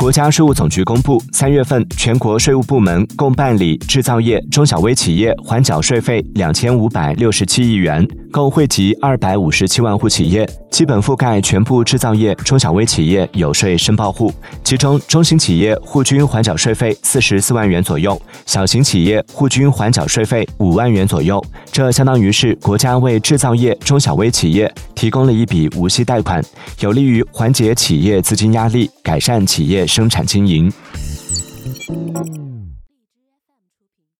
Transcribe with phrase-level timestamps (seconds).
[0.00, 14.32] 国家税务总局公布，三月份全国税务部门共办理制造业中小微企业缓缴税费两千五百六十七亿元，共惠及二百五十七万户企业，基本覆盖全部制造业中小微企业有税申报户。
[14.64, 21.44] 其中，中型企业户均缓缴税费四十四万元左右，小型企业户均缓缴税费五万元左右。
[21.70, 26.44] 这相当于是国家为制造业中小微企业提供了一笔无息贷款，
[26.80, 30.70] 有利于缓解企业资金压力，改善企业生产经营。